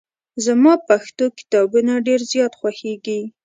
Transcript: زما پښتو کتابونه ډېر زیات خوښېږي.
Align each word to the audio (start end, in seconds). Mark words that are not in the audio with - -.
زما 0.45 0.73
پښتو 0.87 1.25
کتابونه 1.37 1.93
ډېر 2.07 2.21
زیات 2.31 2.53
خوښېږي. 2.59 3.21